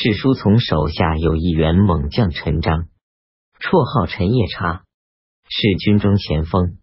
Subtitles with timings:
[0.00, 2.86] 史书从手下有一员猛将陈章，
[3.58, 4.84] 绰号陈夜叉，
[5.48, 6.78] 是军中前锋。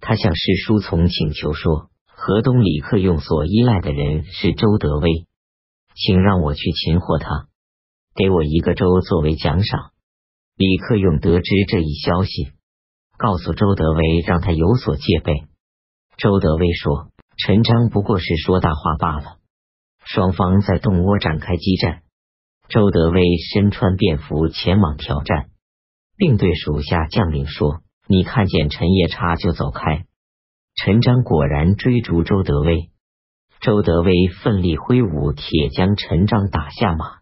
[0.00, 5.26] 他向史书从请求说：“河东李克用所依赖的人是周德威，
[5.96, 7.48] 请让我去擒获他，
[8.14, 9.90] 给我一个州作为奖赏。”
[10.54, 12.52] 李克用得知这一消息，
[13.18, 15.32] 告诉周德威，让他有所戒备。
[16.18, 19.38] 周德威说：“陈章不过是说大话罢了。”
[20.06, 22.03] 双方在洞窝展开激战。
[22.68, 23.22] 周德威
[23.52, 25.50] 身穿便服前往挑战，
[26.16, 30.06] 并对属下将领说：“你看见陈夜叉就走开。”
[30.74, 32.90] 陈章果然追逐周德威，
[33.60, 37.20] 周德威奋力挥舞铁将陈章打下马，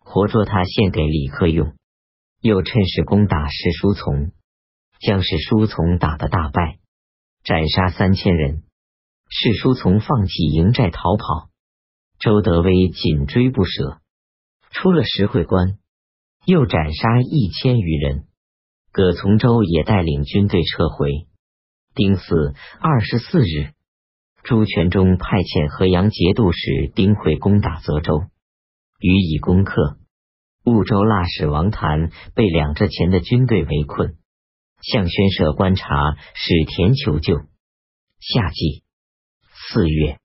[0.00, 1.74] 活捉他献给李克用，
[2.40, 4.32] 又趁势攻打史书从，
[5.00, 6.80] 将史书从打得大败，
[7.44, 8.64] 斩杀三千人。
[9.30, 11.48] 史书从放弃营寨逃跑，
[12.18, 14.01] 周德威紧追不舍。
[14.72, 15.78] 出了石会关，
[16.44, 18.24] 又斩杀一千余人。
[18.90, 21.26] 葛从周也带领军队撤回。
[21.94, 23.72] 丁巳二十四日，
[24.42, 28.24] 朱全忠派遣河阳节度使丁会攻打泽州，
[28.98, 29.98] 予以攻克。
[30.64, 34.16] 婺州腊史王谭被两浙前的军队围困，
[34.80, 37.40] 向宣舍观察，使田求救。
[38.20, 38.84] 夏季
[39.70, 40.21] 四月。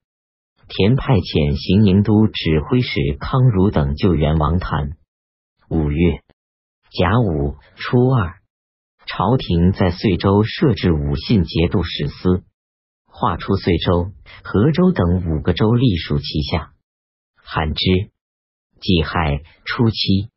[0.70, 4.98] 田派遣行营都指挥使康儒等救援王谭。
[5.70, 6.22] 五月
[6.92, 8.36] 甲午初二，
[9.06, 12.44] 朝廷在遂州设置武信节度使司，
[13.06, 14.12] 划出遂州、
[14.44, 16.74] 河州等五个州隶属其下。
[17.36, 17.84] 罕之
[18.82, 20.30] 己亥初七，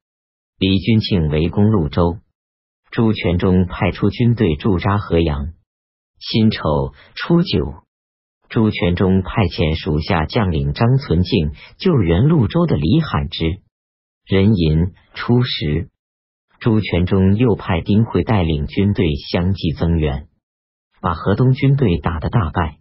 [0.58, 2.18] 李君庆围攻潞州，
[2.92, 5.54] 朱全忠派出军队驻扎河阳。
[6.20, 7.82] 辛丑初九。
[8.50, 13.60] 朱全忠派遣属下将领张存敬救援潞州的李罕之。
[14.26, 15.88] 壬寅初十，
[16.58, 20.26] 朱全忠又派丁会带领军队相继增援，
[21.00, 22.78] 把河东军队打得大败。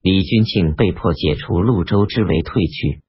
[0.00, 3.02] 李君庆被迫解除潞州之围，退去。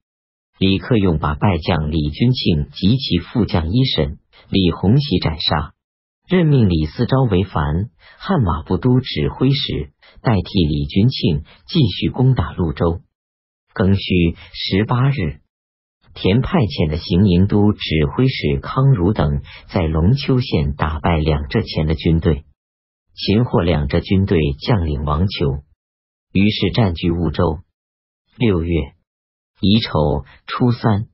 [0.58, 4.18] 李克用把败将李君庆及其副将一审
[4.50, 5.73] 李洪喜斩杀。
[6.26, 9.92] 任命李嗣昭为樊汉马步都指挥使，
[10.22, 13.02] 代替李君庆继续攻打潞州。
[13.74, 15.40] 庚戌十八日，
[16.14, 22.46] 田派遣的行营都指挥使康儒等在龙丘县打败两浙前的军队，
[23.14, 25.62] 擒获两浙军队将领王求，
[26.32, 27.58] 于是占据婺州。
[28.38, 28.94] 六月
[29.60, 31.08] 乙丑初三，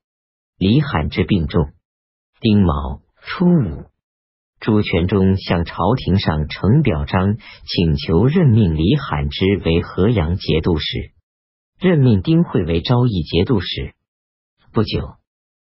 [0.57, 1.73] 李罕之病重。
[2.41, 3.91] 丁卯初五。
[4.61, 11.13] 朱全忠向朝廷上呈表彰，请求任命李罕之为河阳节度使，
[11.81, 13.95] 任命丁会为昭义节度使。
[14.71, 15.15] 不久，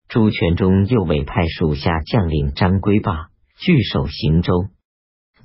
[0.07, 4.67] 朱全忠又委派属下将领张归霸据守行州，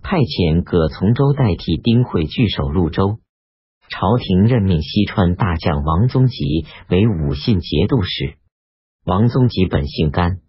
[0.03, 3.21] 派遣葛从周代替丁会据守潞州。
[3.89, 8.37] 朝廷任命西川大将王宗吉为武信节度使。
[9.07, 10.43] 王宗吉本姓甘，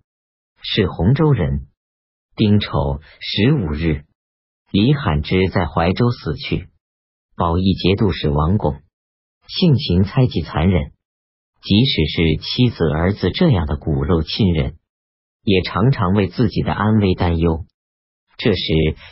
[0.62, 1.68] 是洪州人。
[2.36, 2.70] 丁丑
[3.20, 4.06] 十五日，
[4.72, 6.70] 李罕之在怀州死去。
[7.36, 8.82] 保义节度使王拱
[9.48, 10.92] 性情猜忌残忍，
[11.62, 14.78] 即使是妻子儿子这样的骨肉亲人，
[15.44, 17.66] 也常常为自己的安危担忧。
[18.38, 18.62] 这时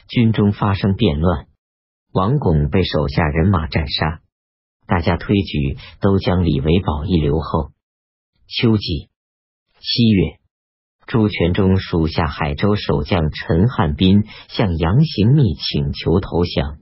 [0.07, 1.47] 军中发生变乱，
[2.13, 4.21] 王巩被手下人马斩杀，
[4.87, 7.71] 大家推举都将李为保义留后。
[8.47, 9.09] 秋季
[9.81, 10.38] 七月。
[11.09, 16.77] 朱全忠属下海州守将陈汉斌向杨行密请求投降。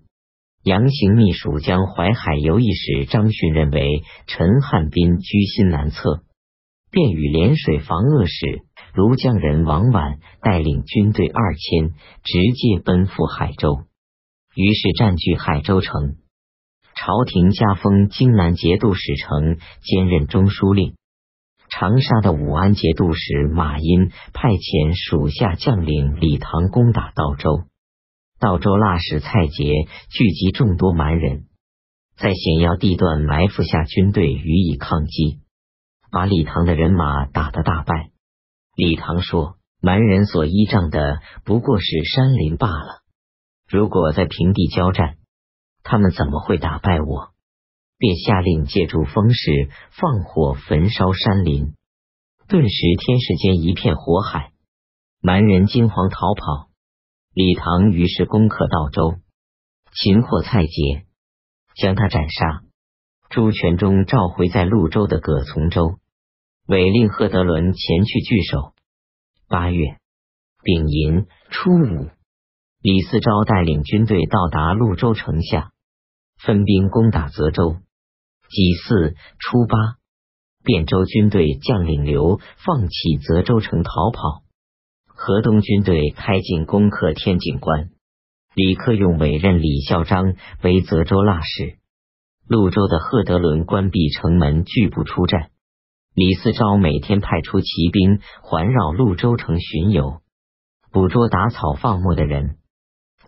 [0.64, 6.24] 杨行密属将淮海游艺使张勋认为陈汉斌居心难测，
[6.92, 11.92] 便与涟水防恶使庐江人王婉带领军队二千，
[12.26, 13.84] 直接奔赴海州，
[14.56, 16.18] 于是占据海州城。
[16.96, 20.96] 朝廷加封荆南节度使城，兼任中书令。
[21.70, 27.66] 长沙的武安节度使马殷派遣属下将领李唐攻打道州，
[28.40, 31.46] 道州腊使蔡杰聚集众多蛮人，
[32.16, 35.40] 在险要地段埋伏下军队予以抗击，
[36.10, 38.12] 把李唐的人马打得大败。
[38.76, 43.04] 李唐说：“蛮人所依仗的不过是山林罢了，
[43.68, 45.18] 如果在平地交战，
[45.84, 47.34] 他们怎么会打败我？”
[47.98, 51.74] 便下令借助风势放火焚烧山林，
[52.48, 54.52] 顿时天世间一片火海，
[55.20, 56.70] 蛮人惊慌逃跑。
[57.34, 59.16] 李唐于是攻克道州，
[59.94, 61.06] 擒获蔡杰，
[61.76, 62.64] 将他斩杀。
[63.30, 65.98] 朱全忠召回在潞州的葛从周，
[66.68, 68.74] 委令贺德伦前去据守。
[69.50, 69.98] 八月
[70.62, 72.10] 丙寅初五，
[72.82, 75.72] 李嗣昭带领军队到达潞州城下，
[76.40, 77.78] 分兵攻打泽州。
[78.50, 79.98] 己巳初八，
[80.64, 84.44] 汴州军队将领刘放弃泽州城逃跑，
[85.08, 87.90] 河东军队开进攻克天井关。
[88.54, 91.78] 李克用委任李孝章为泽州剌史。
[92.50, 95.50] 潞州的贺德伦关闭城门，拒不出战。
[96.16, 100.22] 李嗣昭每天派出骑兵环绕潞州城巡游，
[100.92, 102.56] 捕捉打草放牧的人，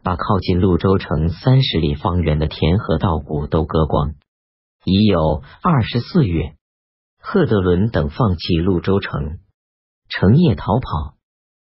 [0.01, 4.15] 把靠近潞州城三十里方圆的田和稻谷都割光。
[4.85, 6.55] 已有二十四月，
[7.17, 9.39] 贺德伦等放弃潞州城，
[10.07, 11.17] 成夜逃跑，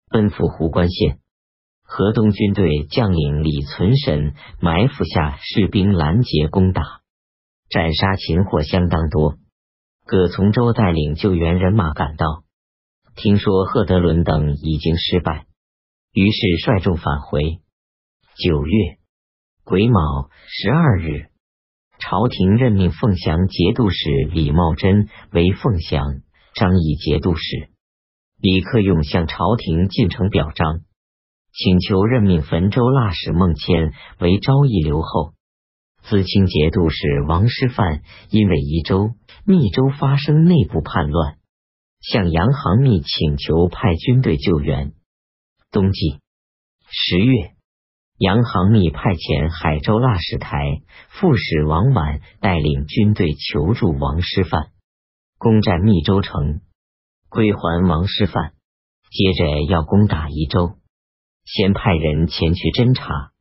[0.09, 1.19] 奔赴壶关县。
[1.83, 6.83] 河东军队将领李存审埋伏下士兵拦截攻打。
[7.69, 9.37] 斩杀擒获相当多。
[10.05, 12.43] 葛从周带领救援人马赶到，
[13.15, 15.45] 听说贺德伦等已经失败，
[16.13, 17.59] 于是率众返回。
[18.35, 18.97] 九月
[19.63, 21.29] 癸卯十二日，
[21.99, 26.21] 朝廷任命凤翔节度使李茂贞为凤翔、
[26.53, 27.69] 张义节度使。
[28.39, 30.81] 李克用向朝廷进呈表彰，
[31.53, 35.33] 请求任命汾州剌史孟谦为昭义留后。
[36.05, 39.11] 淄青节度使王师范因为宜州、
[39.43, 41.37] 密州发生内部叛乱，
[41.99, 44.93] 向杨行密请求派军队救援。
[45.71, 46.19] 冬季
[46.89, 47.55] 十月，
[48.17, 54.71] 杨行密派遣海州剌史台副使王婉带领军队求助王师范，
[55.37, 56.61] 攻占密州城，
[57.29, 58.53] 归还王师范。
[59.11, 60.77] 接着要攻打宜州，
[61.45, 63.31] 先派人前去侦查，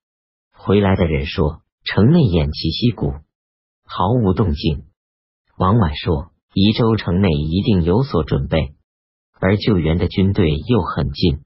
[0.52, 1.62] 回来的人说。
[1.88, 3.14] 城内偃旗息鼓，
[3.84, 4.86] 毫无动静。
[5.56, 8.74] 王婉说：“宜州城内一定有所准备，
[9.38, 11.44] 而救援的军队又很近，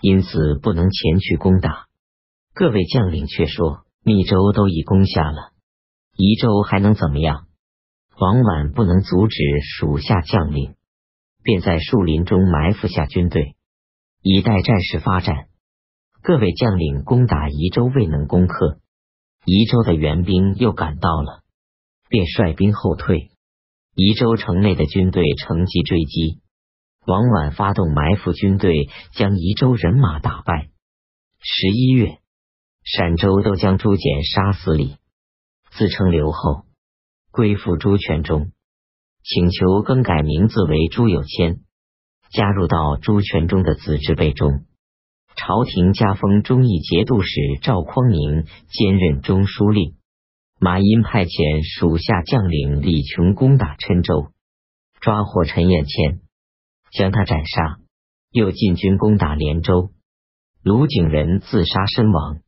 [0.00, 1.86] 因此不能前去攻打。”
[2.58, 5.52] 各位将领却说：“密州都已攻下了，
[6.16, 7.46] 宜州还能怎么样？”
[8.18, 9.36] 王婉不能阻止
[9.78, 10.74] 属下将领，
[11.44, 13.54] 便在树林中埋伏下军队，
[14.22, 15.46] 以待战事发展。
[16.20, 18.80] 各位将领攻打宜州未能攻克。
[19.44, 21.44] 宜州的援兵又赶到了，
[22.08, 23.30] 便率兵后退。
[23.94, 26.40] 宜州城内的军队乘机追击，
[27.06, 30.70] 王婉发动埋伏军队，将宜州人马打败。
[31.40, 32.17] 十一月，
[32.90, 34.96] 陕州都将朱简杀死里，
[35.72, 36.64] 自称刘后，
[37.30, 38.50] 归附朱全忠，
[39.22, 41.60] 请求更改名字为朱有谦，
[42.30, 44.64] 加入到朱全忠的子侄辈中。
[45.36, 49.96] 朝廷加封忠义节度使赵匡宁兼任中书令，
[50.58, 54.32] 马殷派遣属下将领李琼攻打郴州，
[55.02, 56.20] 抓获陈彦谦，
[56.90, 57.80] 将他斩杀。
[58.30, 59.90] 又进军攻打连州，
[60.62, 62.40] 卢景仁自杀身亡。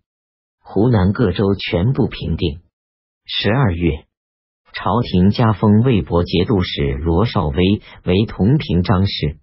[0.72, 2.60] 湖南各州全部平定。
[3.26, 4.04] 十二月，
[4.72, 9.40] 朝廷加封魏博节度使罗绍威为同平章事。